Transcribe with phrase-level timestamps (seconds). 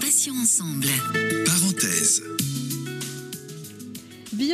[0.00, 1.03] Passions ensemble.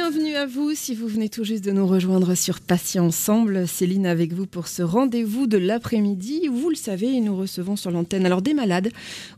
[0.02, 3.68] Bienvenue à vous si vous venez tout juste de nous rejoindre sur Patient Ensemble.
[3.68, 6.48] Céline avec vous pour ce rendez-vous de l'après-midi.
[6.50, 8.90] Vous le savez, nous recevons sur l'antenne alors des malades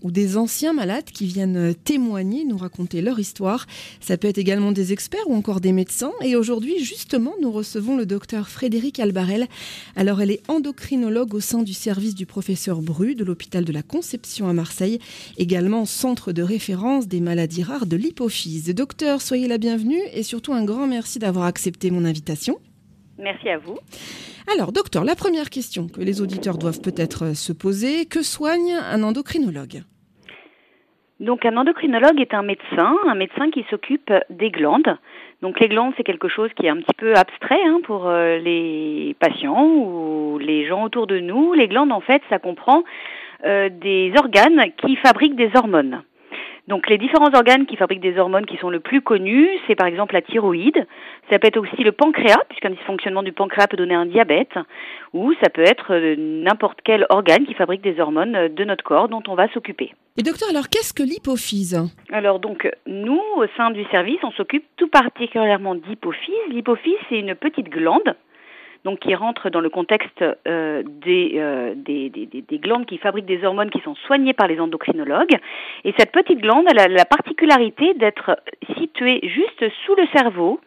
[0.02, 3.66] ou des anciens malades qui viennent témoigner, nous raconter leur histoire.
[4.00, 6.12] Ça peut être également des experts ou encore des médecins.
[6.22, 9.48] Et aujourd'hui, justement, nous recevons le docteur Frédéric Albarel.
[9.96, 13.82] Alors, elle est endocrinologue au sein du service du professeur Bru de l'hôpital de la
[13.82, 15.00] Conception à Marseille,
[15.38, 18.66] également centre de référence des maladies rares de l'hypophyse.
[18.68, 22.56] Docteur, soyez la bienvenue et surtout un grand merci d'avoir accepté mon invitation.
[23.18, 23.78] Merci à vous.
[24.52, 29.02] Alors, docteur, la première question que les auditeurs doivent peut-être se poser, que soigne un
[29.02, 29.82] endocrinologue?
[31.20, 34.98] Donc un endocrinologue est un médecin, un médecin qui s'occupe des glandes.
[35.40, 38.38] Donc les glandes, c'est quelque chose qui est un petit peu abstrait hein, pour euh,
[38.38, 41.52] les patients ou les gens autour de nous.
[41.52, 42.82] Les glandes, en fait, ça comprend
[43.44, 46.02] euh, des organes qui fabriquent des hormones.
[46.68, 49.88] Donc les différents organes qui fabriquent des hormones qui sont le plus connus, c'est par
[49.88, 50.86] exemple la thyroïde,
[51.28, 54.54] ça peut être aussi le pancréas, puisqu'un dysfonctionnement du pancréas peut donner un diabète,
[55.12, 58.84] ou ça peut être euh, n'importe quel organe qui fabrique des hormones euh, de notre
[58.84, 59.92] corps dont on va s'occuper.
[60.16, 61.90] Et docteur, alors qu'est-ce que l'hypophyse?
[62.12, 66.34] Alors donc nous, au sein du service, on s'occupe tout particulièrement d'hypophyse.
[66.50, 68.14] L'hypophyse, c'est une petite glande
[68.84, 73.26] donc qui rentre dans le contexte euh, des, euh, des, des, des, glandes qui fabriquent
[73.26, 75.36] des hormones qui sont soignées par les endocrinologues.
[75.84, 78.38] Et cette petite glande, elle a la particularité d'être
[78.78, 80.60] située juste sous le cerveau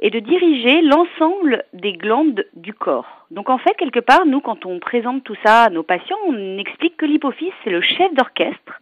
[0.00, 3.26] et de diriger l'ensemble des glandes du corps.
[3.30, 6.58] Donc en fait, quelque part, nous, quand on présente tout ça à nos patients, on
[6.58, 8.80] explique que l'hypophyse, c'est le chef d'orchestre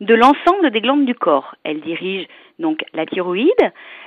[0.00, 1.54] de l'ensemble des glandes du corps.
[1.64, 2.26] Elle dirige
[2.58, 3.50] donc la thyroïde,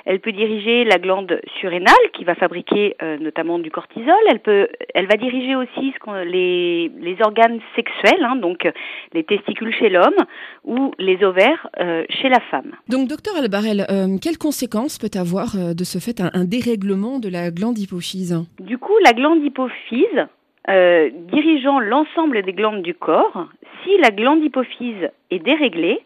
[0.05, 4.67] elle peut diriger la glande surrénale qui va fabriquer euh, notamment du cortisol, elle peut
[4.93, 8.67] elle va diriger aussi ce les, les organes sexuels, hein, donc
[9.13, 10.21] les testicules chez l'homme
[10.63, 12.71] ou les ovaires euh, chez la femme.
[12.87, 17.29] Donc docteur Albarel, euh, quelles conséquences peut avoir de ce fait un, un dérèglement de
[17.29, 18.45] la glande hypophyse?
[18.59, 20.27] Du coup, la glande hypophyse
[20.69, 23.47] euh, dirigeant l'ensemble des glandes du corps,
[23.83, 25.99] si la glande hypophyse est déréglée,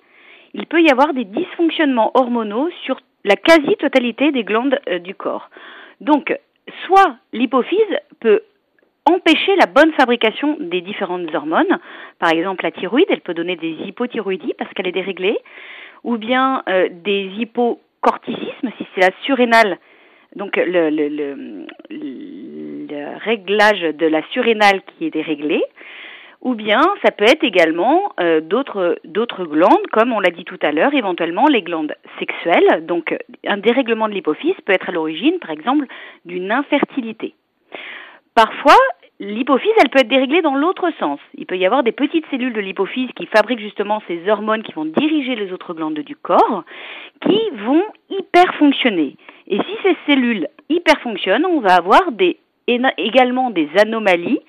[0.54, 5.50] il peut y avoir des dysfonctionnements hormonaux sur la quasi-totalité des glandes euh, du corps.
[6.02, 6.38] Donc,
[6.86, 8.42] soit l'hypophyse peut
[9.06, 11.80] empêcher la bonne fabrication des différentes hormones,
[12.20, 15.38] par exemple la thyroïde, elle peut donner des hypothyroïdies parce qu'elle est déréglée,
[16.04, 19.78] ou bien euh, des hypocorticismes si c'est la surrénale.
[20.36, 21.66] Donc le, le,
[23.24, 25.62] réglage de la surrénale qui est déréglé,
[26.42, 30.72] ou bien ça peut être également euh, d'autres glandes, comme on l'a dit tout à
[30.72, 32.86] l'heure, éventuellement les glandes sexuelles.
[32.86, 35.86] Donc un dérèglement de l'hypophyse peut être à l'origine, par exemple,
[36.26, 37.34] d'une infertilité.
[38.36, 38.78] Parfois,
[39.22, 41.20] L'hypophyse, elle peut être déréglée dans l'autre sens.
[41.36, 44.72] Il peut y avoir des petites cellules de l'hypophyse qui fabriquent justement ces hormones qui
[44.72, 46.64] vont diriger les autres glandes du corps,
[47.26, 49.18] qui vont hyper fonctionner.
[49.48, 52.04] Et si ces cellules hyper fonctionnent, on va avoir
[52.98, 54.40] également des anomalies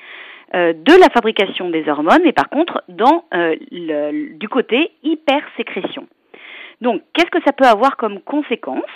[0.54, 6.06] de la fabrication des hormones, et par contre dans euh, le, du côté hypersécrétion.
[6.80, 8.90] Donc, qu'est-ce que ça peut avoir comme conséquence?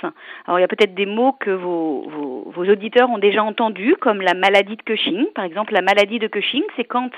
[0.47, 3.95] Alors, il y a peut-être des mots que vos, vos, vos, auditeurs ont déjà entendus,
[4.01, 5.27] comme la maladie de Cushing.
[5.35, 7.11] Par exemple, la maladie de Cushing, c'est quand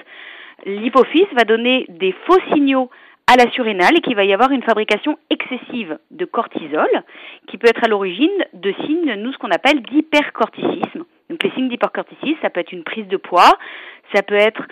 [0.65, 2.91] l'hypophyse va donner des faux signaux
[3.29, 6.89] à la surrénale et qu'il va y avoir une fabrication excessive de cortisol
[7.49, 11.05] qui peut être à l'origine de signes, nous, ce qu'on appelle d'hypercorticisme.
[11.29, 13.59] Donc les signes d'hypercorticisme, ça peut être une prise de poids,
[14.15, 14.63] ça peut être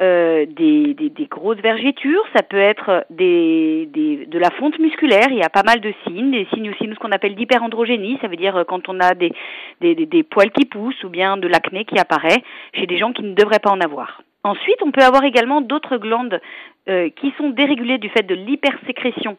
[0.00, 5.26] euh, des, des, des, grosses vergetures, ça peut être des, des, de la fonte musculaire,
[5.30, 8.18] il y a pas mal de signes, des signes aussi, nous, ce qu'on appelle d'hyperandrogénie,
[8.22, 9.32] ça veut dire euh, quand on a des,
[9.80, 12.42] des, des, poils qui poussent ou bien de l'acné qui apparaît
[12.72, 14.22] chez des gens qui ne devraient pas en avoir.
[14.42, 16.40] Ensuite, on peut avoir également d'autres glandes
[16.88, 19.36] euh, qui sont dérégulées du fait de l'hypersécrétion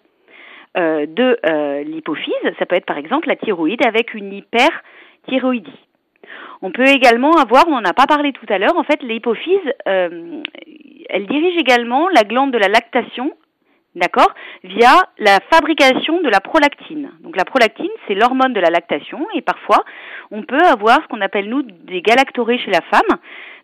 [0.78, 2.34] euh, de euh, l'hypophyse.
[2.60, 5.80] Ça peut être par exemple la thyroïde avec une hyperthyroïdie.
[6.62, 9.74] On peut également avoir, on n'en a pas parlé tout à l'heure, en fait l'hypophyse,
[9.88, 10.42] euh,
[11.10, 13.34] elle dirige également la glande de la lactation,
[13.96, 14.34] d'accord,
[14.64, 17.12] via la fabrication de la prolactine.
[17.22, 19.84] Donc la prolactine, c'est l'hormone de la lactation et parfois
[20.32, 23.18] on peut avoir ce qu'on appelle nous des galactorées chez la femme,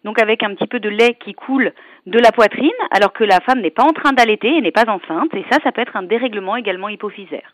[0.03, 1.73] donc avec un petit peu de lait qui coule
[2.05, 4.89] de la poitrine alors que la femme n'est pas en train d'allaiter et n'est pas
[4.89, 7.53] enceinte et ça, ça peut être un dérèglement également hypophysaire.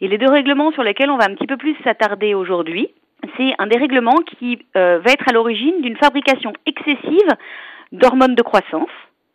[0.00, 2.90] Et les deux règlements sur lesquels on va un petit peu plus s'attarder aujourd'hui,
[3.36, 7.28] c'est un dérèglement qui euh, va être à l'origine d'une fabrication excessive
[7.92, 8.90] d'hormones de croissance.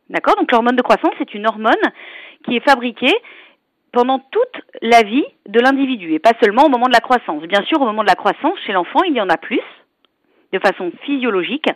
[0.10, 0.36] D'accord?
[0.38, 1.74] Donc l'hormone de croissance, c'est une hormone
[2.46, 3.14] qui est fabriquée
[3.92, 7.44] pendant toute la vie de l'individu et pas seulement au moment de la croissance.
[7.44, 9.62] Bien sûr, au moment de la croissance, chez l'enfant, il y en a plus,
[10.54, 11.68] de façon physiologique.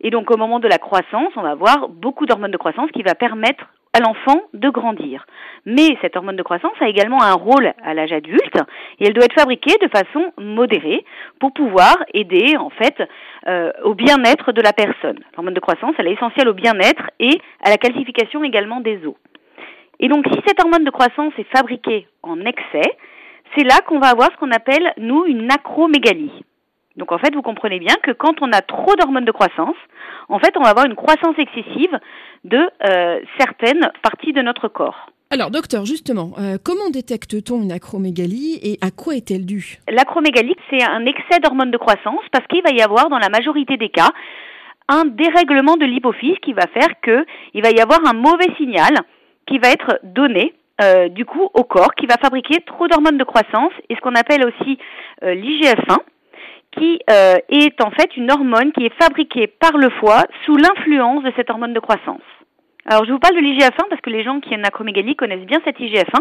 [0.00, 3.02] Et donc au moment de la croissance, on va avoir beaucoup d'hormones de croissance qui
[3.02, 5.26] va permettre à l'enfant de grandir.
[5.66, 8.56] Mais cette hormone de croissance a également un rôle à l'âge adulte
[8.98, 11.04] et elle doit être fabriquée de façon modérée
[11.40, 13.02] pour pouvoir aider en fait
[13.48, 15.18] euh, au bien-être de la personne.
[15.36, 19.16] L'hormone de croissance, elle est essentielle au bien-être et à la calcification également des os.
[19.98, 22.96] Et donc si cette hormone de croissance est fabriquée en excès,
[23.56, 26.44] c'est là qu'on va avoir ce qu'on appelle, nous, une acromégalie.
[26.96, 29.76] Donc en fait, vous comprenez bien que quand on a trop d'hormones de croissance,
[30.28, 31.98] en fait, on va avoir une croissance excessive
[32.44, 35.10] de euh, certaines parties de notre corps.
[35.32, 39.78] Alors, docteur, justement, euh, comment détecte-t-on une acromégalie et à quoi est-elle due?
[39.88, 43.76] L'acromégalie, c'est un excès d'hormones de croissance parce qu'il va y avoir, dans la majorité
[43.76, 44.10] des cas,
[44.88, 48.92] un dérèglement de l'hypophyse qui va faire qu'il va y avoir un mauvais signal
[49.46, 50.52] qui va être donné
[50.82, 54.16] euh, du coup au corps, qui va fabriquer trop d'hormones de croissance et ce qu'on
[54.16, 54.78] appelle aussi
[55.22, 55.98] l'IGF-1
[56.72, 61.24] qui euh, est en fait une hormone qui est fabriquée par le foie sous l'influence
[61.24, 62.22] de cette hormone de croissance.
[62.86, 65.46] Alors je vous parle de l'IGF-1 parce que les gens qui ont une acromégalie connaissent
[65.46, 66.20] bien cette IGF-1,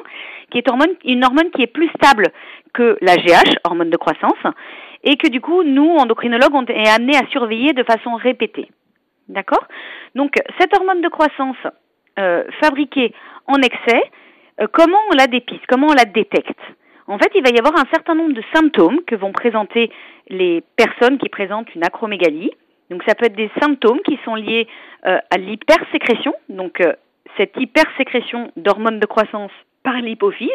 [0.51, 0.67] qui est
[1.05, 2.27] une hormone qui est plus stable
[2.73, 4.37] que la GH, hormone de croissance,
[5.03, 8.69] et que du coup nous, endocrinologues, on est amenés à surveiller de façon répétée.
[9.29, 9.65] D'accord?
[10.15, 11.57] Donc cette hormone de croissance
[12.17, 13.13] euh, fabriquée
[13.47, 14.01] en excès,
[14.59, 15.65] euh, comment on la dépiste?
[15.67, 16.59] Comment on la détecte?
[17.09, 19.91] En fait, il va y avoir un certain nombre de symptômes que vont présenter
[20.29, 22.51] les personnes qui présentent une acromégalie.
[22.91, 24.67] Donc ça peut être des symptômes qui sont liés
[25.05, 26.93] euh, à l'hypersécrétion, donc euh,
[27.37, 29.51] cette hypersécrétion d'hormones de croissance
[29.83, 30.49] par l'hypophyse,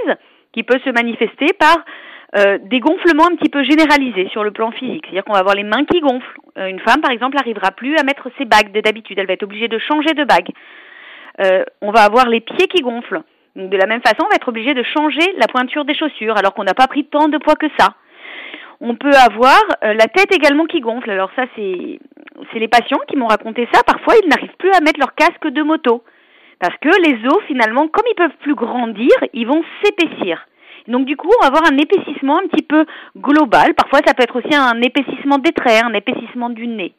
[0.53, 1.77] qui peut se manifester par
[2.37, 5.05] euh, des gonflements un petit peu généralisés sur le plan physique.
[5.05, 6.39] C'est-à-dire qu'on va avoir les mains qui gonflent.
[6.57, 9.19] une femme, par exemple, n'arrivera plus à mettre ses bagues d'habitude.
[9.19, 10.51] Elle va être obligée de changer de bague.
[11.81, 13.23] on va avoir les pieds qui gonflent.
[13.57, 16.55] De la même façon, on va être obligé de changer la pointure des chaussures alors
[16.55, 17.95] qu'on n'a pas pris tant de poids que ça.
[18.81, 21.11] On peut avoir euh, la tête également qui gonfle.
[21.11, 22.01] Alors ça, c'est
[22.53, 23.83] c'est les patients qui m'ont raconté ça.
[23.87, 26.03] Parfois, ils n'arrivent plus à mettre leur casque de moto
[26.59, 30.47] parce que les os, finalement, comme ils peuvent plus grandir, ils vont s'épaissir.
[30.89, 32.85] Donc du coup, on va avoir un épaississement un petit peu
[33.17, 33.75] global.
[33.75, 36.93] Parfois, ça peut être aussi un épaississement des traits, un épaississement du nez.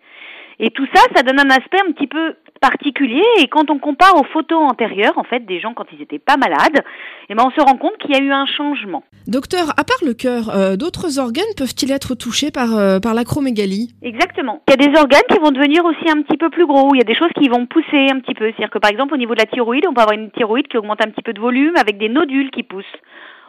[0.60, 3.24] Et tout ça, ça donne un aspect un petit peu particulier.
[3.40, 6.38] Et quand on compare aux photos antérieures, en fait, des gens quand ils n'étaient pas
[6.38, 6.84] malades,
[7.30, 9.04] eh ben, on se rend compte qu'il y a eu un changement.
[9.28, 13.94] Docteur, à part le cœur, euh, d'autres organes peuvent-ils être touchés par, euh, par l'acromégalie?
[14.02, 14.62] Exactement.
[14.68, 16.96] Il y a des organes qui vont devenir aussi un petit peu plus gros.
[16.96, 18.46] Il y a des choses qui vont pousser un petit peu.
[18.46, 20.78] C'est-à-dire que par exemple, au niveau de la thyroïde, on peut avoir une thyroïde qui
[20.78, 23.00] augmente un petit peu de volume avec des nodules qui poussent.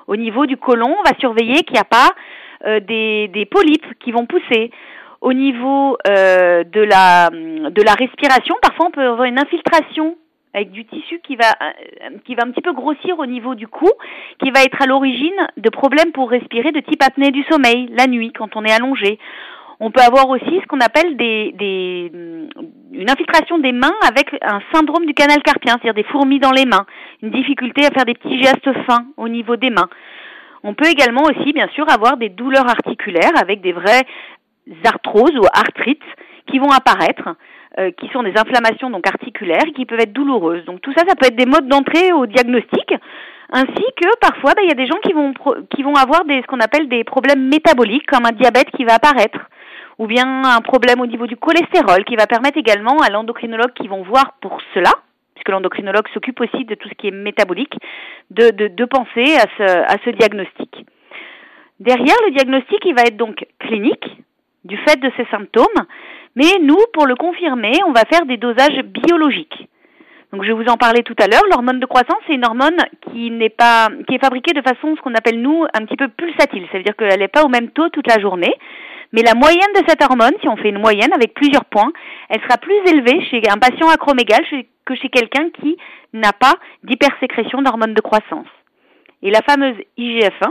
[0.06, 2.10] Au niveau du côlon, on va surveiller qu'il n'y a pas
[2.66, 4.70] euh, des, des polypes qui vont pousser
[5.20, 10.16] au niveau euh, de, la, de la respiration, parfois on peut avoir une infiltration
[10.54, 13.68] avec du tissu qui va, euh, qui va un petit peu grossir au niveau du
[13.68, 13.90] cou,
[14.42, 18.06] qui va être à l'origine de problèmes pour respirer de type apnée du sommeil, la
[18.06, 19.18] nuit, quand on est allongé.
[19.80, 22.10] On peut avoir aussi ce qu'on appelle des, des,
[22.92, 26.64] une infiltration des mains avec un syndrome du canal carpien, c'est-à-dire des fourmis dans les
[26.64, 26.86] mains,
[27.22, 29.90] une difficulté à faire des petits gestes fins au niveau des mains.
[30.62, 34.04] On peut également aussi, bien sûr, avoir des douleurs articulaires avec des vrais
[34.84, 36.02] arthroses ou arthrites
[36.46, 37.36] qui vont apparaître,
[37.78, 40.64] euh, qui sont des inflammations donc articulaires qui peuvent être douloureuses.
[40.64, 42.94] Donc tout ça, ça peut être des modes d'entrée au diagnostic,
[43.50, 45.32] ainsi que parfois, bah, il y a des gens qui vont
[45.70, 48.94] qui vont avoir des ce qu'on appelle des problèmes métaboliques, comme un diabète qui va
[48.94, 49.38] apparaître,
[49.98, 53.88] ou bien un problème au niveau du cholestérol, qui va permettre également à l'endocrinologue qui
[53.88, 54.90] vont voir pour cela,
[55.34, 57.74] puisque l'endocrinologue s'occupe aussi de tout ce qui est métabolique,
[58.30, 60.84] de, de, de penser à ce, à ce diagnostic.
[61.78, 64.16] Derrière le diagnostic, il va être donc clinique,
[64.66, 65.86] du fait de ces symptômes,
[66.34, 69.68] mais nous, pour le confirmer, on va faire des dosages biologiques.
[70.32, 73.30] Donc je vous en parlais tout à l'heure, l'hormone de croissance, c'est une hormone qui
[73.30, 76.66] n'est pas qui est fabriquée de façon ce qu'on appelle nous un petit peu pulsatile,
[76.70, 78.52] ça veut dire qu'elle n'est pas au même taux toute la journée,
[79.12, 81.92] mais la moyenne de cette hormone, si on fait une moyenne avec plusieurs points,
[82.28, 84.44] elle sera plus élevée chez un patient acromégale
[84.84, 85.76] que chez quelqu'un qui
[86.12, 88.48] n'a pas d'hypersécrétion d'hormone de croissance.
[89.22, 90.50] Et la fameuse IGF-1,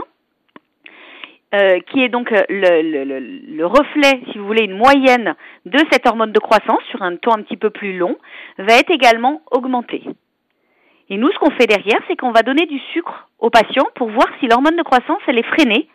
[1.54, 5.34] euh, qui est donc euh, le, le, le, reflet, si vous voulez, une moyenne
[5.64, 8.16] de cette hormone de croissance sur un temps un petit peu plus long,
[8.58, 10.02] va être également augmentée.
[11.08, 14.10] Et nous, ce qu'on fait derrière, c'est qu'on va donner du sucre aux patients pour
[14.10, 15.88] voir si l'hormone de croissance, elle est freinée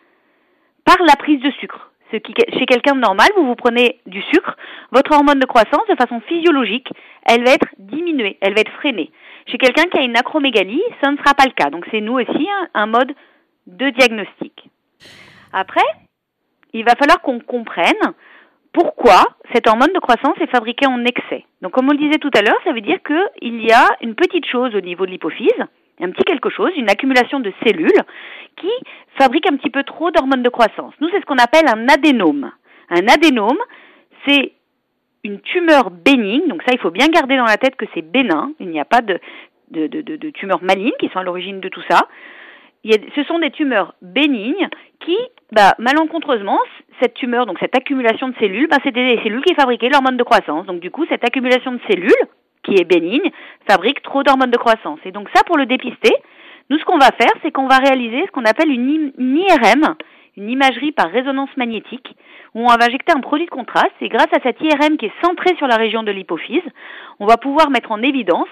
[0.86, 1.90] par la prise de sucre.
[2.10, 4.56] Chez quelqu'un de normal, vous vous prenez du sucre,
[4.90, 6.88] votre hormone de croissance, de façon physiologique,
[7.26, 9.10] elle va être diminuée, elle va être freinée.
[9.46, 11.70] Chez quelqu'un qui a une acromégalie, ça ne sera pas le cas.
[11.70, 13.12] Donc c'est nous aussi un mode
[13.66, 14.70] de diagnostic.
[15.52, 15.84] Après,
[16.72, 18.14] il va falloir qu'on comprenne
[18.72, 21.44] pourquoi cette hormone de croissance est fabriquée en excès.
[21.60, 24.14] Donc comme on le disait tout à l'heure, ça veut dire qu'il y a une
[24.14, 25.50] petite chose au niveau de l'hypophyse,
[26.00, 28.02] un petit quelque chose, une accumulation de cellules
[28.56, 28.70] qui
[29.18, 30.94] fabrique un petit peu trop d'hormones de croissance.
[31.00, 32.50] Nous, c'est ce qu'on appelle un adénome.
[32.88, 33.58] Un adénome,
[34.26, 34.52] c'est
[35.24, 38.52] une tumeur bénigne, donc ça il faut bien garder dans la tête que c'est bénin,
[38.58, 39.20] il n'y a pas de,
[39.70, 42.08] de, de, tumeurs malignes qui sont à l'origine de tout ça.
[42.84, 44.68] Il y a, ce sont des tumeurs bénignes
[45.00, 45.16] qui,
[45.52, 46.58] bah, malencontreusement,
[47.00, 50.22] cette tumeur, donc cette accumulation de cellules, bah, c'était des cellules qui fabriquaient l'hormone de
[50.22, 50.66] croissance.
[50.66, 52.10] Donc du coup, cette accumulation de cellules,
[52.64, 53.30] qui est bénigne,
[53.68, 54.98] fabrique trop d'hormones de croissance.
[55.04, 56.14] Et donc ça, pour le dépister,
[56.70, 59.94] nous, ce qu'on va faire, c'est qu'on va réaliser ce qu'on appelle une, IRM,
[60.38, 62.16] une imagerie par résonance magnétique,
[62.54, 63.92] où on va injecter un produit de contraste.
[64.00, 66.62] Et grâce à cette IRM qui est centrée sur la région de l'hypophyse,
[67.20, 68.48] on va pouvoir mettre en évidence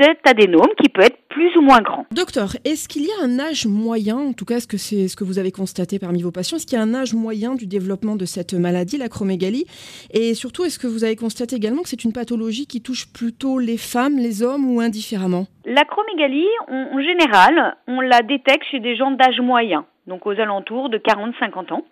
[0.00, 2.06] cet adénome qui peut être plus ou moins grand.
[2.10, 5.16] Docteur, est-ce qu'il y a un âge moyen, en tout cas est-ce que c'est ce
[5.16, 7.66] que vous avez constaté parmi vos patients, est-ce qu'il y a un âge moyen du
[7.66, 9.66] développement de cette maladie, l'acromégalie
[10.12, 13.58] Et surtout, est-ce que vous avez constaté également que c'est une pathologie qui touche plutôt
[13.58, 15.46] les femmes, les hommes ou indifféremment?
[15.64, 20.98] L'acromégalie, en général, on la détecte chez des gens d'âge moyen, donc aux alentours de
[20.98, 21.84] 40-50 ans.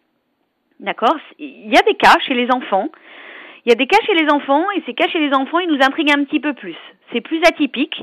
[0.81, 1.17] D'accord?
[1.39, 2.89] Il y a des cas chez les enfants
[3.67, 5.69] il y a des cas chez les enfants et ces cas chez les enfants, ils
[5.69, 6.77] nous intriguent un petit peu plus.
[7.13, 8.03] C'est plus atypique.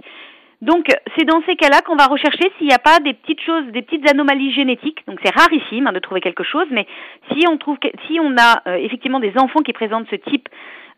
[0.62, 3.66] Donc, c'est dans ces cas-là qu'on va rechercher s'il n'y a pas des petites choses,
[3.68, 5.06] des petites anomalies génétiques.
[5.08, 6.88] Donc, c'est rarissime hein, de trouver quelque chose, mais
[7.32, 10.50] si on trouve, si on a euh, effectivement des enfants qui présentent ce type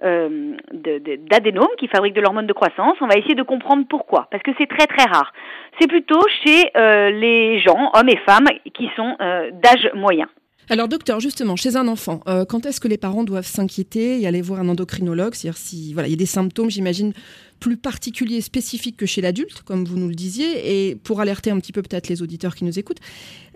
[0.01, 4.43] euh, d'adénome qui fabriquent de l'hormone de croissance, on va essayer de comprendre pourquoi, parce
[4.43, 5.33] que c'est très très rare.
[5.77, 10.29] C'est plutôt chez euh, les gens, hommes et femmes, qui sont d'âge moyen.
[10.71, 14.27] Alors docteur, justement, chez un enfant, euh, quand est-ce que les parents doivent s'inquiéter et
[14.27, 15.33] aller voir un endocrinologue?
[15.33, 17.13] C'est-à-dire si voilà, il y a des symptômes, j'imagine,
[17.59, 21.57] plus particuliers, spécifiques que chez l'adulte, comme vous nous le disiez, et pour alerter un
[21.57, 23.01] petit peu peut-être les auditeurs qui nous écoutent,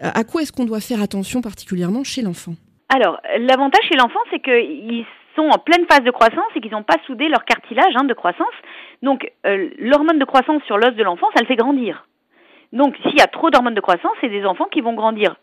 [0.02, 2.56] euh, à quoi est-ce qu'on doit faire attention particulièrement chez l'enfant?
[2.90, 5.06] Alors, l'avantage chez l'enfant, c'est qu'ils
[5.36, 8.14] sont en pleine phase de croissance et qu'ils n'ont pas soudé leur cartilage hein, de
[8.16, 8.58] croissance.
[9.04, 12.08] Donc, euh, l'hormone de croissance sur l'os de l'enfant, ça le fait grandir.
[12.72, 15.36] Donc, s'il y a trop d'hormones de croissance, c'est des enfants qui vont grandir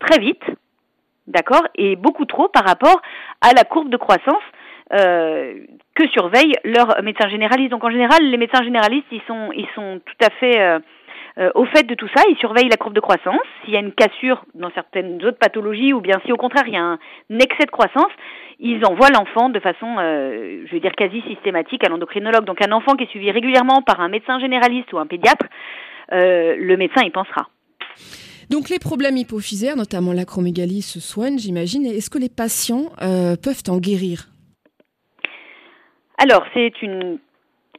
[0.00, 0.42] très vite,
[1.26, 3.00] d'accord, et beaucoup trop par rapport
[3.40, 4.42] à la courbe de croissance
[4.92, 5.54] euh,
[5.94, 7.70] que surveille leur médecin généraliste.
[7.70, 10.80] Donc en général, les médecins généralistes, ils sont, ils sont tout à fait euh,
[11.38, 12.22] euh, au fait de tout ça.
[12.28, 13.40] Ils surveillent la courbe de croissance.
[13.64, 16.74] S'il y a une cassure dans certaines autres pathologies, ou bien si au contraire il
[16.74, 16.98] y a un
[17.30, 18.10] excès de croissance,
[18.58, 22.44] ils envoient l'enfant de façon, je veux dire, quasi systématique à l'endocrinologue.
[22.44, 25.46] Donc un enfant qui est suivi régulièrement par un médecin généraliste ou un pédiatre,
[26.10, 27.48] le médecin y pensera.
[28.52, 31.86] Donc les problèmes hypophysaires, notamment l'acromégalie, se soignent, j'imagine.
[31.86, 34.28] Est-ce que les patients euh, peuvent en guérir?
[36.18, 37.18] Alors c'est une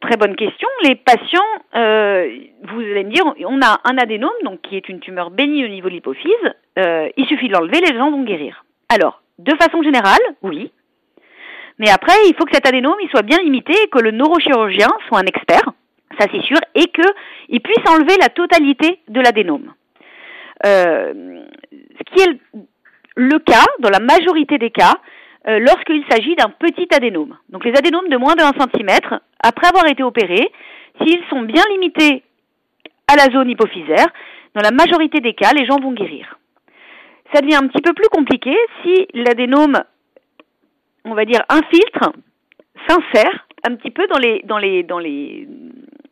[0.01, 0.67] très bonne question.
[0.81, 2.27] Les patients, euh,
[2.63, 5.67] vous allez me dire, on a un adénome, donc qui est une tumeur bénie au
[5.67, 6.31] niveau de l'hypophyse.
[6.79, 8.65] Euh, il suffit de l'enlever, les gens vont guérir.
[8.89, 10.71] Alors, de façon générale, oui.
[11.77, 15.19] Mais après, il faut que cet adénome soit bien limité et que le neurochirurgien soit
[15.19, 15.71] un expert,
[16.19, 19.71] ça c'est sûr, et qu'il puisse enlever la totalité de l'adénome.
[20.65, 22.39] Euh, ce qui est
[23.15, 24.93] le cas, dans la majorité des cas,
[25.47, 27.37] euh, lorsqu'il s'agit d'un petit adénome.
[27.49, 30.51] Donc les adénomes de moins de 1 cm, après avoir été opérés,
[31.01, 32.23] s'ils sont bien limités
[33.07, 34.07] à la zone hypophysaire,
[34.55, 36.39] dans la majorité des cas, les gens vont guérir.
[37.33, 39.83] Ça devient un petit peu plus compliqué si l'adénome,
[41.03, 42.13] on va dire, infiltre,
[42.87, 45.47] s'insère un petit peu dans les, dans les, dans les,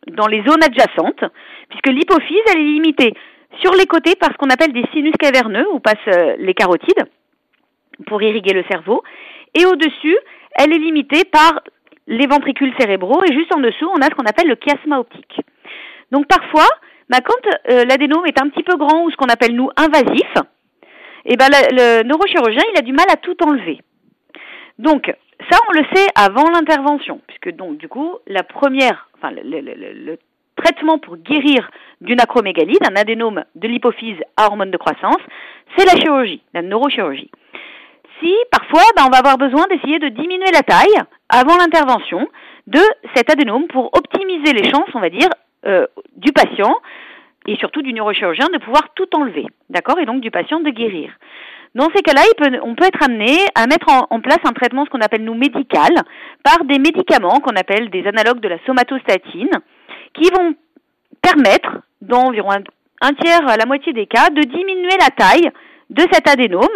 [0.08, 1.24] dans les zones adjacentes,
[1.68, 3.14] puisque l'hypophyse, elle est limitée
[3.60, 7.04] sur les côtés, par ce qu'on appelle des sinus caverneux, où passent euh, les carotides,
[8.06, 9.02] pour irriguer le cerveau.
[9.54, 10.16] Et au-dessus,
[10.56, 11.60] elle est limitée par
[12.06, 15.40] les ventricules cérébraux, et juste en dessous, on a ce qu'on appelle le chiasma optique.
[16.10, 16.68] Donc parfois,
[17.08, 20.32] bah, quand euh, l'adénome est un petit peu grand, ou ce qu'on appelle nous invasif,
[21.24, 23.78] et eh ben, le, neurochirurgien, il a du mal à tout enlever.
[24.78, 25.14] Donc,
[25.50, 30.18] ça, on le sait avant l'intervention, puisque donc, du coup, la première, enfin, le,
[30.56, 35.20] traitement pour guérir d'une acromégalie, d'un adénome de l'hypophyse à hormone de croissance,
[35.76, 37.30] c'est la chirurgie, la neurochirurgie.
[38.20, 42.28] Si parfois ben, on va avoir besoin d'essayer de diminuer la taille avant l'intervention
[42.66, 42.80] de
[43.14, 45.28] cet adénome pour optimiser les chances, on va dire,
[45.66, 46.74] euh, du patient
[47.46, 51.10] et surtout du neurochirurgien de pouvoir tout enlever, d'accord, et donc du patient de guérir.
[51.74, 52.20] Dans ces cas-là,
[52.62, 55.34] on peut être amené à mettre en, en place un traitement, ce qu'on appelle nous
[55.34, 55.90] médical,
[56.44, 59.50] par des médicaments qu'on appelle des analogues de la somatostatine,
[60.14, 60.54] qui vont
[61.20, 62.50] permettre, dans environ
[63.00, 65.50] un, tiers à la moitié des cas, de diminuer la taille
[65.90, 66.66] de cet adénome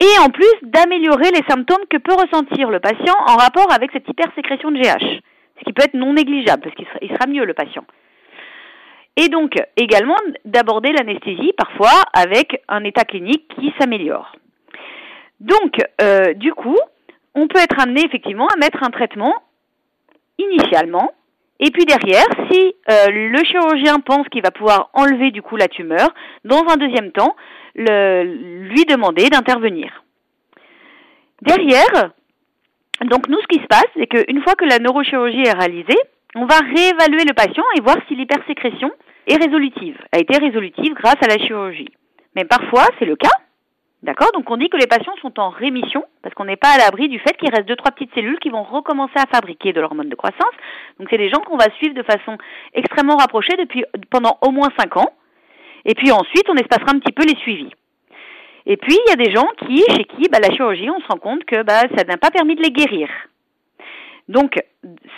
[0.00, 4.08] et en plus d'améliorer les symptômes que peut ressentir le patient en rapport avec cette
[4.08, 5.20] hypersécrétion de GH,
[5.58, 7.84] ce qui peut être non négligeable parce qu'il sera, mieux le patient.
[9.16, 14.36] Et donc également d'aborder l'anesthésie parfois avec un état clinique qui s'améliore.
[15.40, 16.78] Donc euh, du coup,
[17.34, 19.34] on peut être amené effectivement à mettre un traitement
[20.38, 21.12] initialement
[21.58, 25.68] et puis derrière, si euh, le chirurgien pense qu'il va pouvoir enlever du coup la
[25.68, 26.12] tumeur,
[26.44, 27.34] dans un deuxième temps,
[27.74, 30.02] lui demander d'intervenir.
[31.42, 32.12] Derrière,
[33.02, 35.98] Donc nous, ce qui se passe, c'est qu'une fois que la neurochirurgie est réalisée,
[36.34, 38.90] on va réévaluer le patient et voir si l'hypersécrétion
[39.26, 41.90] est résolutive, a été résolutive grâce à la chirurgie.
[42.34, 43.28] Mais parfois, c'est le cas.
[44.02, 46.78] D'accord Donc on dit que les patients sont en rémission parce qu'on n'est pas à
[46.78, 49.80] l'abri du fait qu'il reste deux trois petites cellules qui vont recommencer à fabriquer de
[49.80, 50.54] l'hormone de croissance.
[50.98, 52.36] Donc c'est des gens qu'on va suivre de façon
[52.74, 55.12] extrêmement rapprochée depuis pendant au moins cinq ans.
[55.86, 57.70] Et puis ensuite, on espacera un petit peu les suivis.
[58.66, 61.06] Et puis il y a des gens qui, chez qui, bah, la chirurgie, on se
[61.06, 63.08] rend compte que bah, ça n'a pas permis de les guérir.
[64.28, 64.60] Donc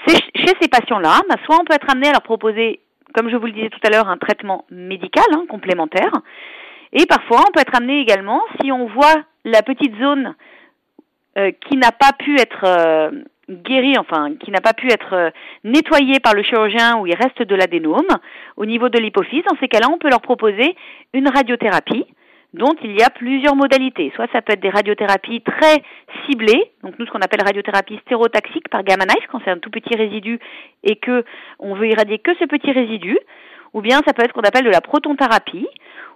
[0.06, 2.80] chez ces patients-là, bah, soit on peut être amené à leur proposer,
[3.14, 6.12] comme je vous le disais tout à l'heure, un traitement médical hein, complémentaire.
[6.92, 10.34] Et parfois, on peut être amené également, si on voit la petite zone
[11.36, 13.10] euh, qui n'a pas pu être euh,
[13.48, 15.30] guérie, enfin, qui n'a pas pu être euh,
[15.64, 18.08] nettoyée par le chirurgien où il reste de l'adénome
[18.56, 20.74] au niveau de l'hypophyse, dans ces cas-là, on peut leur proposer
[21.14, 22.06] une radiothérapie
[22.54, 24.10] dont il y a plusieurs modalités.
[24.14, 25.82] Soit ça peut être des radiothérapies très
[26.26, 29.70] ciblées, donc nous ce qu'on appelle radiothérapie stérotaxique par gamma knife quand c'est un tout
[29.70, 30.38] petit résidu
[30.82, 31.24] et que
[31.58, 33.18] on veut irradier que ce petit résidu,
[33.72, 35.68] ou bien ça peut être ce qu'on appelle de la protonthérapie,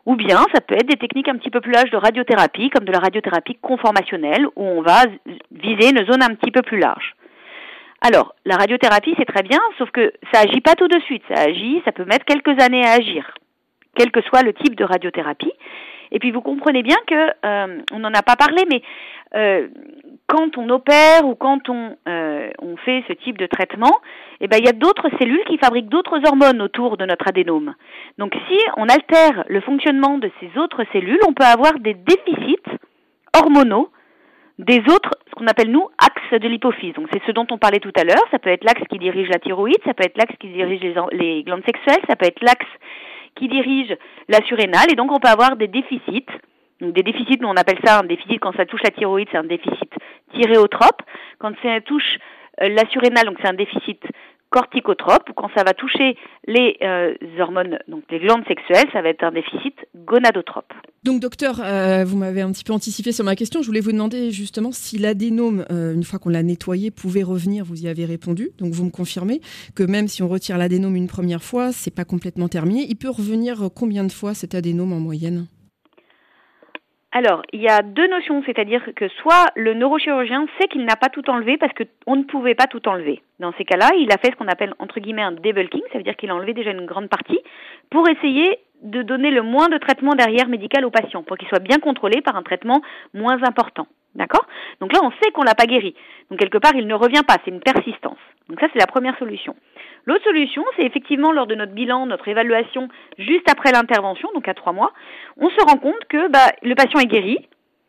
[0.07, 2.85] ou bien ça peut être des techniques un petit peu plus larges de radiothérapie, comme
[2.85, 5.05] de la radiothérapie conformationnelle, où on va
[5.51, 7.15] viser une zone un petit peu plus large.
[8.01, 11.23] Alors, la radiothérapie, c'est très bien, sauf que ça agit pas tout de suite.
[11.33, 13.33] Ça agit, ça peut mettre quelques années à agir,
[13.95, 15.53] quel que soit le type de radiothérapie.
[16.13, 18.83] Et puis, vous comprenez bien que, euh, on n'en a pas parlé, mais
[19.35, 19.69] euh,
[20.27, 23.99] quand on opère ou quand on, euh, on fait ce type de traitement,
[24.41, 27.75] eh ben, il y a d'autres cellules qui fabriquent d'autres hormones autour de notre adénome.
[28.19, 32.61] Donc si on altère le fonctionnement de ces autres cellules, on peut avoir des déficits
[33.35, 33.91] hormonaux
[34.59, 36.95] des autres, ce qu'on appelle nous, axes de l'hypophyse.
[36.95, 39.29] Donc c'est ce dont on parlait tout à l'heure, ça peut être l'axe qui dirige
[39.29, 40.81] la thyroïde, ça peut être l'axe qui dirige
[41.13, 42.67] les glandes sexuelles, ça peut être l'axe
[43.35, 43.97] qui dirige
[44.29, 46.27] la surrénale, et donc on peut avoir des déficits
[46.83, 49.45] donc des déficits, on appelle ça un déficit quand ça touche la thyroïde, c'est un
[49.45, 49.91] déficit
[50.35, 51.03] thyréotrope.
[51.39, 52.19] Quand ça touche
[52.61, 54.03] euh, la surrénale, donc c'est un déficit
[54.53, 56.17] corticotrope, ou quand ça va toucher
[56.47, 60.73] les euh, hormones, donc les glandes sexuelles, ça va être un déficit gonadotrope.
[61.05, 63.63] Donc docteur, euh, vous m'avez un petit peu anticipé sur ma question.
[63.63, 67.65] Je voulais vous demander justement si l'adénome, une fois qu'on l'a nettoyé, pouvait revenir.
[67.65, 68.51] Vous y avez répondu.
[68.59, 69.41] Donc vous me confirmez
[69.75, 72.87] que même si on retire l'adénome une première fois, c'est pas complètement terminé.
[72.89, 75.47] Il peut revenir combien de fois cet adénome en moyenne?
[77.15, 81.11] Alors, il y a deux notions, c'est-à-dire que soit le neurochirurgien sait qu'il n'a pas
[81.11, 83.21] tout enlevé parce qu'on ne pouvait pas tout enlever.
[83.39, 86.05] Dans ces cas-là, il a fait ce qu'on appelle entre guillemets un debulking, ça veut
[86.05, 87.39] dire qu'il a enlevé déjà une grande partie
[87.91, 91.61] pour essayer de donner le moins de traitement derrière médical au patient, pour qu'il soit
[91.61, 92.81] bien contrôlé par un traitement
[93.13, 93.87] moins important.
[94.15, 94.45] D'accord?
[94.81, 95.95] Donc là, on sait qu'on l'a pas guéri.
[96.31, 98.19] Donc quelque part, il ne revient pas, c'est une persistance.
[98.49, 99.57] Donc ça, c'est la première solution.
[100.05, 104.55] L'autre solution, c'est effectivement lors de notre bilan, notre évaluation, juste après l'intervention, donc à
[104.55, 104.93] trois mois,
[105.39, 107.39] on se rend compte que bah, le patient est guéri,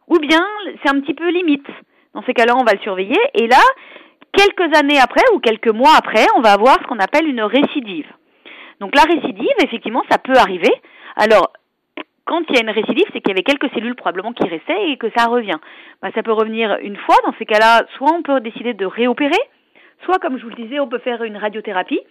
[0.08, 0.46] ou bien
[0.82, 1.68] c'est un petit peu limite.
[2.14, 3.62] Dans ces cas-là, on va le surveiller, et là,
[4.32, 8.08] quelques années après ou quelques mois après, on va avoir ce qu'on appelle une récidive.
[8.80, 10.72] Donc la récidive, effectivement, ça peut arriver.
[11.16, 11.52] Alors,
[12.34, 14.90] quand il y a une récidive, c'est qu'il y avait quelques cellules probablement qui restaient
[14.90, 15.58] et que ça revient.
[16.02, 17.16] Bah, ça peut revenir une fois.
[17.26, 19.40] Dans ces cas-là, soit on peut décider de réopérer,
[20.04, 22.02] Soit, comme je vous le disais, on peut faire une radiothérapie,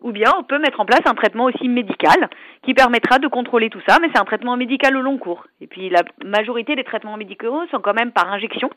[0.00, 2.28] ou bien on peut mettre en place un traitement aussi médical
[2.62, 5.46] qui permettra de contrôler tout ça, mais c'est un traitement médical au long cours.
[5.60, 8.70] Et puis la majorité des traitements médicaux sont quand même par injection.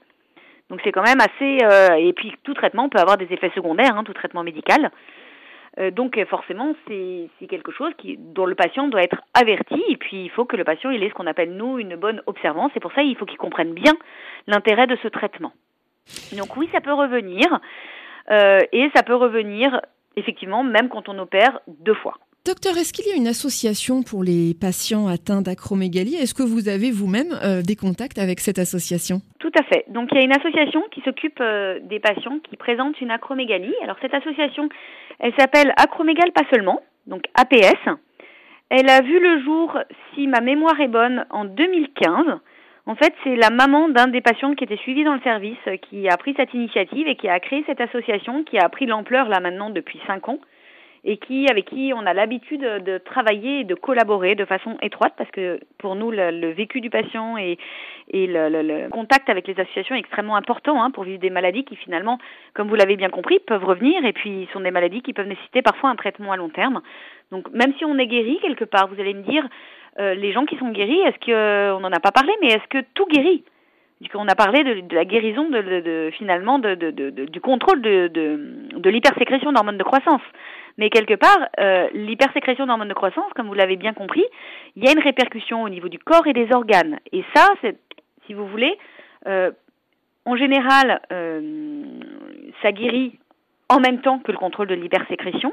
[0.70, 1.60] Donc c'est quand même assez...
[1.64, 4.92] Euh, et puis tout traitement peut avoir des effets secondaires, hein, tout traitement médical.
[5.80, 9.82] Euh, donc forcément, c'est quelque chose qui, dont le patient doit être averti.
[9.90, 12.22] Et puis il faut que le patient il ait ce qu'on appelle, nous, une bonne
[12.26, 12.72] observance.
[12.76, 13.94] Et pour ça, il faut qu'il comprenne bien
[14.48, 15.54] l'intérêt de ce traitement.
[16.38, 17.46] Donc oui, ça peut revenir.
[18.30, 19.82] Euh, et ça peut revenir
[20.16, 22.18] effectivement même quand on opère deux fois.
[22.46, 26.16] Docteur, est-ce qu'il y a une association pour les patients atteints d'acromégalie?
[26.16, 29.22] Est-ce que vous avez vous-même euh, des contacts avec cette association?
[29.88, 33.74] Donc il y a une association qui s'occupe euh, des patients qui présentent une acromégalie.
[33.84, 34.70] Alors cette association,
[35.20, 37.98] elle s'appelle Acromégale pas seulement, donc APS.
[38.70, 39.78] Elle a vu le jour,
[40.14, 42.40] si ma mémoire est bonne, en 2015.
[42.86, 45.78] En fait, c'est la maman d'un des patients qui était suivi dans le service euh,
[45.78, 49.28] qui a pris cette initiative et qui a créé cette association qui a pris l'ampleur
[49.30, 50.40] là maintenant depuis cinq ans
[51.08, 55.14] et qui avec qui on a l'habitude de travailler et de collaborer de façon étroite
[55.18, 57.58] parce que pour nous le, vécu du patient et,
[58.12, 62.20] le, contact avec les associations est extrêmement important hein, pour vivre des maladies qui finalement,
[62.54, 65.62] comme vous l'avez bien compris, peuvent revenir et puis sont des maladies qui peuvent nécessiter
[65.62, 66.82] parfois un traitement à long terme.
[67.32, 69.48] Donc même si on est guéri quelque part, vous allez me dire
[70.00, 72.48] euh, les gens qui sont guéris, est-ce que euh, on n'en a pas parlé, mais
[72.48, 73.44] est-ce que tout guérit?
[74.14, 80.22] On a parlé de, la guérison de, finalement du contrôle de, l'hypersécrétion d'hormones de croissance.
[80.78, 84.24] Mais quelque part, euh, l'hypersécrétion d'hormones de croissance, comme vous l'avez bien compris,
[84.76, 87.00] il y a une répercussion au niveau du corps et des organes.
[87.12, 87.48] Et ça,
[88.26, 88.78] si vous voulez,
[89.26, 91.02] en général,
[92.62, 93.18] ça guérit
[93.70, 95.52] en même temps que le contrôle de l'hypersécrétion,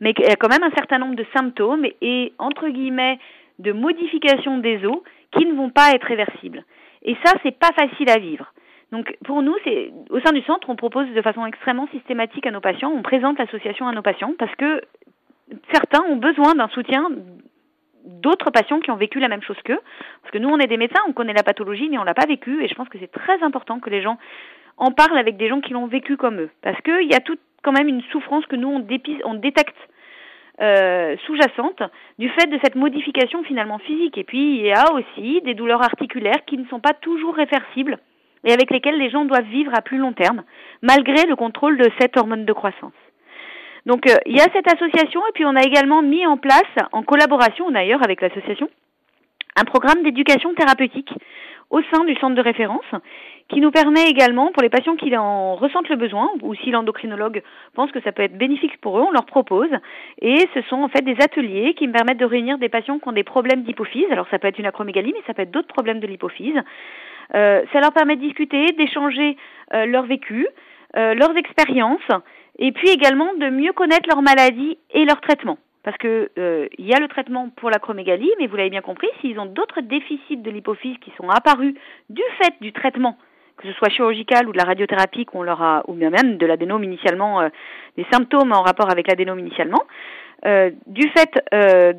[0.00, 3.18] mais il y a quand même un certain nombre de symptômes et, entre guillemets,
[3.58, 6.64] de modifications des os qui ne vont pas être réversibles.
[7.02, 8.52] Et ça, c'est pas facile à vivre.
[8.92, 12.50] Donc pour nous, c'est au sein du centre, on propose de façon extrêmement systématique à
[12.50, 14.82] nos patients, on présente l'association à nos patients parce que
[15.72, 17.08] certains ont besoin d'un soutien
[18.04, 19.80] d'autres patients qui ont vécu la même chose qu'eux.
[20.22, 22.26] Parce que nous, on est des médecins, on connaît la pathologie, mais on l'a pas
[22.26, 22.62] vécu.
[22.62, 24.18] Et je pense que c'est très important que les gens
[24.76, 26.50] en parlent avec des gens qui l'ont vécu comme eux.
[26.62, 28.84] Parce qu'il y a tout quand même une souffrance que nous, on,
[29.24, 29.76] on détecte
[30.60, 31.82] euh, sous-jacente
[32.18, 34.18] du fait de cette modification finalement physique.
[34.18, 37.98] Et puis, il y a aussi des douleurs articulaires qui ne sont pas toujours réversibles
[38.44, 40.42] et avec lesquelles les gens doivent vivre à plus long terme,
[40.82, 42.92] malgré le contrôle de cette hormone de croissance.
[43.86, 46.62] Donc euh, il y a cette association et puis on a également mis en place,
[46.92, 48.68] en collaboration d'ailleurs avec l'association,
[49.56, 51.12] un programme d'éducation thérapeutique
[51.70, 52.84] au sein du centre de référence
[53.48, 57.42] qui nous permet également, pour les patients qui en ressentent le besoin, ou si l'endocrinologue
[57.74, 59.68] pense que ça peut être bénéfique pour eux, on leur propose.
[60.20, 63.08] Et ce sont en fait des ateliers qui me permettent de réunir des patients qui
[63.08, 64.10] ont des problèmes d'hypophyse.
[64.10, 66.60] Alors ça peut être une acromégalie, mais ça peut être d'autres problèmes de l'hypophyse.
[67.34, 69.36] Euh, ça leur permet de discuter, d'échanger
[69.74, 70.46] euh, leur vécu,
[70.96, 72.00] euh, leurs expériences,
[72.58, 75.58] et puis également de mieux connaître leur maladie et leur traitement.
[75.84, 76.30] Parce que
[76.78, 79.80] il y a le traitement pour l'acromégalie, mais vous l'avez bien compris, s'ils ont d'autres
[79.80, 81.74] déficits de l'hypophyse qui sont apparus
[82.08, 83.18] du fait du traitement,
[83.56, 86.46] que ce soit chirurgical ou de la radiothérapie qu'on leur a, ou bien même de
[86.46, 87.42] l'adénome initialement,
[87.96, 89.82] des symptômes en rapport avec l'adénome initialement,
[90.44, 91.92] euh, du fait, euh,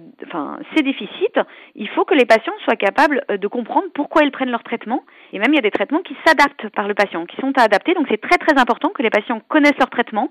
[0.76, 1.40] ces déficits,
[1.76, 5.04] il faut que les patients soient capables euh, de comprendre pourquoi ils prennent leur traitement.
[5.32, 7.94] Et même, il y a des traitements qui s'adaptent par le patient, qui sont adaptés.
[7.94, 10.30] Donc, c'est très, très important que les patients connaissent leur traitement,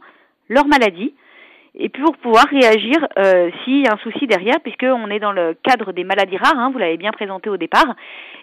[0.48, 1.14] leur maladie,
[1.74, 5.54] et pour pouvoir réagir euh, s'il y a un souci derrière, puisqu'on est dans le
[5.62, 7.94] cadre des maladies rares, hein, vous l'avez bien présenté au départ,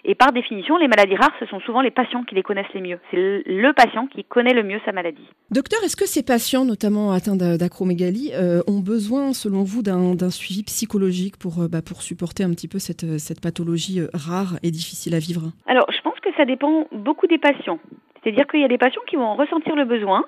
[0.04, 2.80] et par définition, les maladies rares, ce sont souvent les patients qui les connaissent les
[2.80, 2.98] mieux.
[3.10, 5.28] C'est le patient qui connaît le mieux sa maladie.
[5.50, 10.64] Docteur, est-ce que ces patients, notamment atteints d'acromégalie, euh, ont besoin, selon vous, d'un suivi
[10.64, 15.14] psychologique pour, euh, bah, pour supporter un petit peu cette, cette pathologie rare et difficile
[15.14, 15.52] à vivre?
[15.66, 17.78] Alors, je pense que ça dépend beaucoup des patients.
[18.22, 20.24] C'est-à-dire qu'il y a des patients qui vont ressentir le besoin,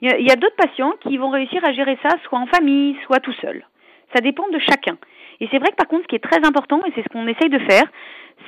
[0.00, 3.20] il y a, d'autres patients qui vont réussir à gérer ça soit en famille, soit
[3.20, 3.66] tout seul.
[4.14, 4.96] Ça dépend de chacun.
[5.40, 7.26] Et c'est vrai que par contre, ce qui est très important, et c'est ce qu'on
[7.26, 7.84] essaye de faire,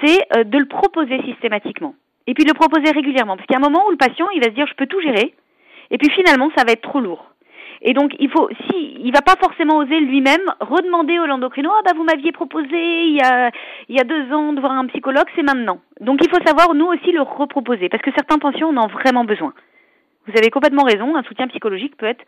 [0.03, 1.95] c'est euh, de le proposer systématiquement.
[2.27, 3.37] Et puis de le proposer régulièrement.
[3.37, 4.87] Parce qu'il y a un moment où le patient, il va se dire, je peux
[4.87, 5.35] tout gérer.
[5.91, 7.27] Et puis finalement, ça va être trop lourd.
[7.83, 11.81] Et donc, il faut, si, il va pas forcément oser lui-même redemander au l'endocrino, ah
[11.85, 13.51] bah vous m'aviez proposé il y a,
[13.89, 15.81] il y a deux ans de voir un psychologue, c'est maintenant.
[16.01, 19.25] Donc, il faut savoir nous aussi le reproposer, parce que certains patients en ont vraiment
[19.25, 19.55] besoin.
[20.27, 22.25] Vous avez complètement raison, un soutien psychologique peut être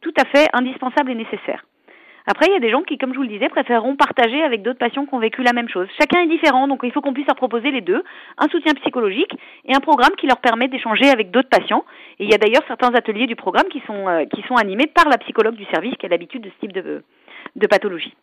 [0.00, 1.64] tout à fait indispensable et nécessaire.
[2.28, 4.62] Après, il y a des gens qui, comme je vous le disais, préféreront partager avec
[4.62, 5.86] d'autres patients qui ont vécu la même chose.
[5.96, 8.02] Chacun est différent, donc il faut qu'on puisse leur proposer les deux,
[8.38, 9.32] un soutien psychologique
[9.64, 11.84] et un programme qui leur permet d'échanger avec d'autres patients.
[12.18, 14.88] Et il y a d'ailleurs certains ateliers du programme qui sont, euh, qui sont animés
[14.88, 17.04] par la psychologue du service qui a l'habitude de ce type de,
[17.56, 18.14] de pathologie.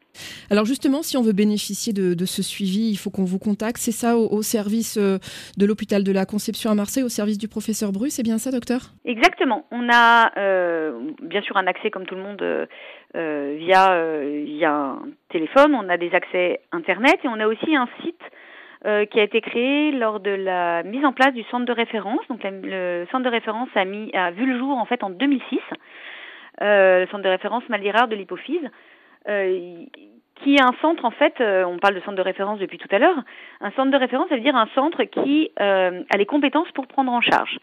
[0.52, 3.78] Alors justement, si on veut bénéficier de, ce suivi, il faut qu'on vous contacte.
[3.78, 5.17] C'est ça au, service euh,
[5.58, 8.52] de l'hôpital de la Conception à Marseille, au service du professeur Bru, c'est bien ça,
[8.52, 8.93] docteur?
[9.06, 9.65] Exactement.
[9.72, 15.02] On a euh, bien sûr un accès comme tout le monde euh, via, via un
[15.30, 18.22] téléphone, on a des accès Internet et on a aussi un site
[19.12, 22.19] qui a été créé lors de la mise en place du centre de référence.
[22.28, 25.58] Donc le centre de référence a, mis, a vu le jour en fait en 2006.
[26.60, 28.69] le centre de référence Malira de l'hypophyse.
[29.29, 29.86] Euh,
[30.43, 32.89] qui est un centre en fait, euh, on parle de centre de référence depuis tout
[32.91, 33.15] à l'heure,
[33.62, 36.88] un centre de référence, ça veut dire un centre qui euh, a les compétences pour
[36.88, 37.59] prendre en charge.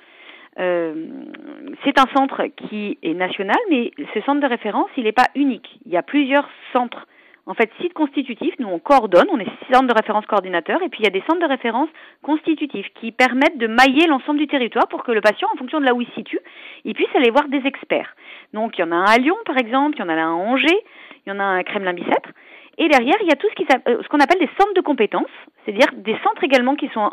[0.57, 5.79] c'est un centre qui est national, mais ce centre de référence, il n'est pas unique.
[5.85, 7.07] Il y a plusieurs centres,
[7.47, 8.55] en fait, sites constitutifs.
[8.59, 11.25] Nous, on coordonne, on est centre de référence coordinateur, et puis il y a des
[11.29, 11.89] centres de référence
[12.23, 15.85] constitutifs qui permettent de mailler l'ensemble du territoire pour que le patient, en fonction de
[15.85, 16.41] là où il se situe,
[16.85, 18.15] il puisse aller voir des experts.
[18.55, 20.31] Donc, il y en a un à Lyon, par exemple, il y en a un
[20.31, 20.83] à Angers,
[21.31, 22.31] il y en a un à Kremlin-Bicêtre.
[22.79, 25.31] Et derrière, il y a tout euh, ce qu'on appelle des centres de compétences,
[25.65, 27.11] c'est-à-dire des centres également qui sont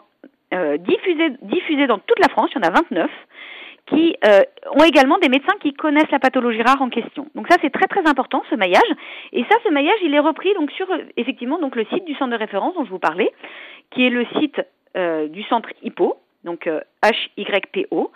[0.53, 3.11] euh, diffusés, diffusés dans toute la France, il y en a 29,
[3.87, 4.41] qui euh,
[4.77, 7.27] ont également des médecins qui connaissent la pathologie rare en question.
[7.35, 8.91] Donc ça c'est très très important ce maillage.
[9.33, 12.31] Et ça ce maillage il est repris donc sur effectivement donc le site du centre
[12.31, 13.31] de référence dont je vous parlais,
[13.91, 14.61] qui est le site
[15.31, 16.67] du centre HIPO, donc
[17.37, 18.11] HYPO,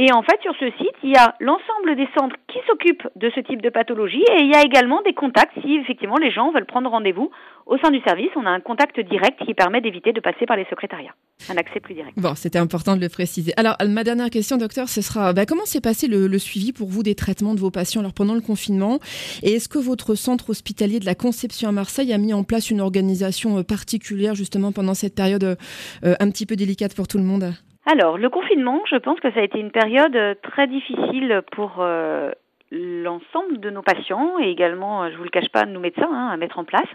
[0.00, 3.30] et en fait, sur ce site, il y a l'ensemble des centres qui s'occupent de
[3.34, 6.52] ce type de pathologie et il y a également des contacts si effectivement les gens
[6.52, 7.32] veulent prendre rendez-vous
[7.66, 8.30] au sein du service.
[8.36, 11.14] On a un contact direct qui permet d'éviter de passer par les secrétariats.
[11.50, 12.16] Un accès plus direct.
[12.16, 13.52] Bon, c'était important de le préciser.
[13.56, 17.02] Alors, ma dernière question, docteur, ce sera bah, comment s'est passé le, suivi pour vous
[17.02, 18.00] des traitements de vos patients?
[18.00, 19.00] Alors, pendant le confinement
[19.42, 22.70] Et est-ce que votre centre hospitalier de la Conception à Marseille a mis en place
[22.70, 25.58] une organisation euh, particulière justement pendant cette période
[26.04, 27.52] euh, un petit peu délicate pour tout le monde?
[27.90, 32.30] Alors, le confinement, je pense que ça a été une période très difficile pour euh,
[32.70, 36.36] l'ensemble de nos patients et également, je vous le cache pas, nos médecins hein, à
[36.36, 36.92] mettre en place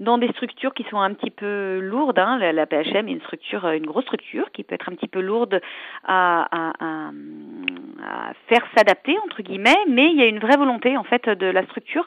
[0.00, 2.18] dans des structures qui sont un petit peu lourdes.
[2.18, 2.36] Hein.
[2.52, 5.62] La, PHM est une structure, une grosse structure qui peut être un petit peu lourde
[6.04, 6.46] à,
[6.78, 11.46] à faire s'adapter entre guillemets, mais il y a une vraie volonté en fait de
[11.46, 12.06] la structure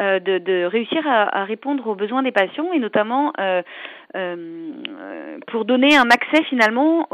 [0.00, 3.62] euh, de, de, réussir à, à, répondre aux besoins des patients et notamment euh,
[4.16, 7.06] euh, pour donner un accès finalement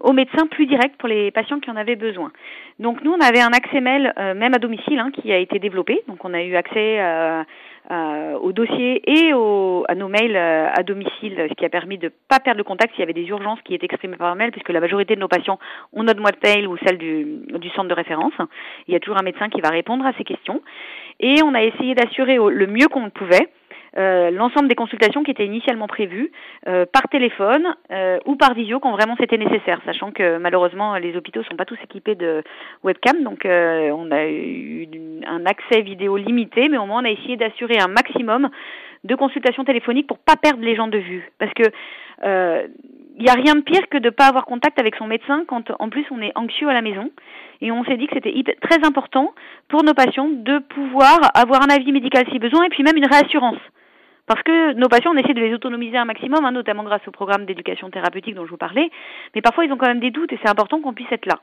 [0.00, 2.32] aux médecins plus direct pour les patients qui en avaient besoin.
[2.80, 6.02] Donc nous on avait un accès mail même à domicile hein, qui a été développé,
[6.08, 7.44] donc on a eu accès à
[7.90, 11.96] euh, au dossier et au, à nos mails euh, à domicile, ce qui a permis
[11.96, 14.34] de ne pas perdre le contact s'il y avait des urgences qui étaient exprimées par
[14.36, 15.58] mail, puisque la majorité de nos patients
[15.92, 18.34] ont notre boîte mail ou celle du, du centre de référence.
[18.86, 20.62] Il y a toujours un médecin qui va répondre à ces questions.
[21.20, 23.48] Et on a essayé d'assurer le mieux qu'on pouvait
[23.96, 26.30] euh, l'ensemble des consultations qui étaient initialement prévues
[26.66, 31.16] euh, par téléphone euh, ou par visio quand vraiment c'était nécessaire, sachant que malheureusement les
[31.16, 32.42] hôpitaux sont pas tous équipés de
[32.84, 34.88] webcam, donc on a eu
[35.26, 38.48] un accès vidéo limité, mais au moins on a essayé d'assurer un maximum
[39.04, 41.62] de consultations téléphoniques pour pas perdre les gens de vue, parce que
[43.18, 45.44] il n'y a rien de pire que de ne pas avoir contact avec son médecin
[45.48, 47.10] quand en plus on est anxieux à la maison.
[47.60, 49.34] Et on s'est dit que c'était très important
[49.68, 53.06] pour nos patients de pouvoir avoir un avis médical si besoin et puis même une
[53.06, 53.58] réassurance.
[54.26, 57.10] Parce que nos patients, on essaie de les autonomiser un maximum, hein, notamment grâce au
[57.10, 58.90] programme d'éducation thérapeutique dont je vous parlais,
[59.34, 61.40] mais parfois ils ont quand même des doutes et c'est important qu'on puisse être là.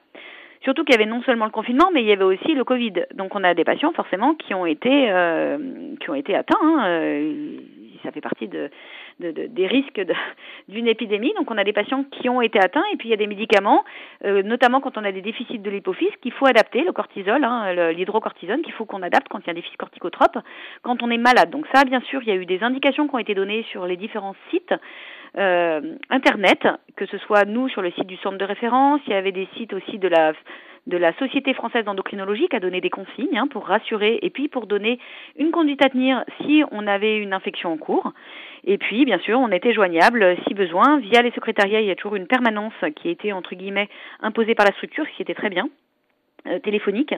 [0.63, 2.93] Surtout qu'il y avait non seulement le confinement, mais il y avait aussi le Covid.
[3.15, 5.57] Donc on a des patients forcément qui ont été euh,
[5.99, 6.57] qui ont été atteints.
[6.61, 7.57] Hein, euh,
[8.03, 8.69] ça fait partie de,
[9.19, 10.01] de, de des risques
[10.67, 11.33] d'une épidémie.
[11.37, 13.27] Donc on a des patients qui ont été atteints et puis il y a des
[13.27, 13.83] médicaments,
[14.25, 17.91] euh, notamment quand on a des déficits de l'hypophyse, qu'il faut adapter, le cortisol, hein,
[17.91, 20.37] l'hydrocortisone, qu'il faut qu'on adapte quand il y a un déficit corticotrope,
[20.81, 21.49] quand on est malade.
[21.49, 23.85] Donc ça, bien sûr, il y a eu des indications qui ont été données sur
[23.85, 24.73] les différents sites.
[25.37, 29.15] Euh, internet, que ce soit nous sur le site du centre de référence, il y
[29.15, 30.31] avait des sites aussi de la
[30.87, 34.47] de la Société française d'endocrinologie qui a donné des consignes hein, pour rassurer et puis
[34.47, 34.99] pour donner
[35.37, 38.13] une conduite à tenir si on avait une infection en cours.
[38.65, 41.81] Et puis, bien sûr, on était joignable si besoin via les secrétariats.
[41.81, 43.89] Il y a toujours une permanence qui été entre guillemets
[44.21, 45.69] imposée par la structure, ce qui était très bien,
[46.47, 47.13] euh, téléphonique.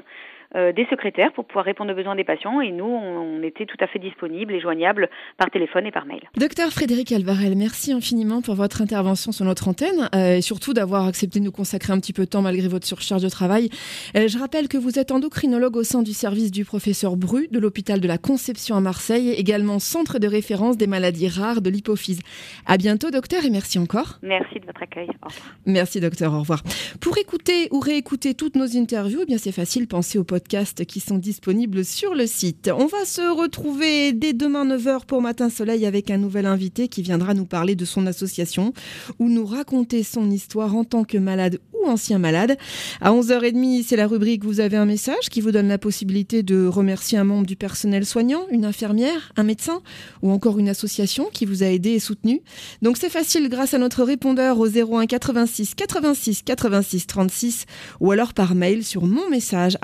[0.56, 3.78] Euh, des secrétaires pour pouvoir répondre aux besoins des patients et nous, on, était tout
[3.82, 6.22] à fait disponibles et joignables par téléphone et par mail.
[6.38, 11.06] Docteur Frédéric Alvarel, merci infiniment pour votre intervention sur notre antenne euh, et surtout d'avoir
[11.06, 13.70] accepté de nous consacrer un petit peu de temps malgré votre surcharge de travail.
[14.16, 17.60] Euh, je rappelle que vous êtes endocrinologue au sein du service du professeur Bru de
[17.60, 22.22] l'hôpital de la Conception à Marseille, également centre de référence des maladies rares de l'hypophyse.
[22.66, 24.20] À bientôt, docteur, et merci encore.
[24.24, 25.10] Merci de votre accueil.
[25.10, 25.56] Au revoir.
[25.66, 26.34] Merci, docteur.
[26.34, 26.64] Au revoir.
[27.02, 31.00] Pour écouter ou réécouter toutes nos interviews, eh bien c'est facile, pensez au podcast qui
[31.00, 32.70] sont disponibles sur le site.
[32.76, 37.02] On va se retrouver dès demain 9h pour Matin Soleil avec un nouvel invité qui
[37.02, 38.74] viendra nous parler de son association
[39.20, 42.58] ou nous raconter son histoire en tant que malade ou ancien malade.
[43.02, 46.66] À 11h30, c'est la rubrique Vous avez un message qui vous donne la possibilité de
[46.66, 49.82] remercier un membre du personnel soignant, une infirmière, un médecin
[50.22, 52.42] ou encore une association qui vous a aidé et soutenu.
[52.82, 57.66] Donc c'est facile grâce à notre répondeur au 01 86 86 86 36
[58.00, 59.78] ou alors par mail sur mon message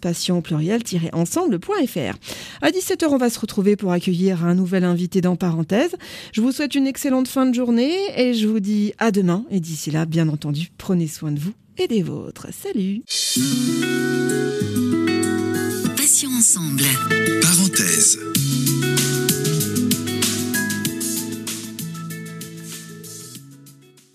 [0.00, 2.18] passion pluriel-ensemble.fr.
[2.62, 5.96] À 17h, on va se retrouver pour accueillir un nouvel invité dans Parenthèse.
[6.32, 9.44] Je vous souhaite une excellente fin de journée et je vous dis à demain.
[9.50, 11.43] Et d'ici là, bien entendu, prenez soin de vous
[11.78, 12.48] et des vôtres.
[12.52, 13.02] Salut
[15.96, 16.84] Passions ensemble.
[17.42, 18.18] Parenthèse.